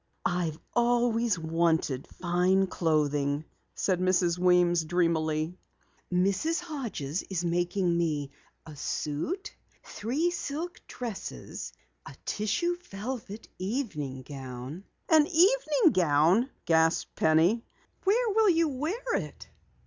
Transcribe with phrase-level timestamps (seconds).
[0.25, 4.35] "I've always wanted fine clothing," said Mrs.
[4.39, 5.59] Weems dreamily.
[6.11, 6.59] "Mrs.
[6.59, 8.31] Hodges is making me
[8.65, 11.71] a suit, three silk dresses,
[12.03, 17.21] a tissue velvet evening gown" "An evening gown!" Penny gasped.
[18.03, 19.47] "Where will you wear it?"